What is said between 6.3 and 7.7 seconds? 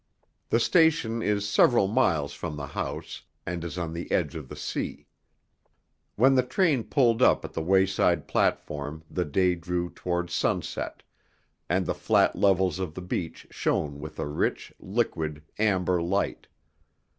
the train pulled up at the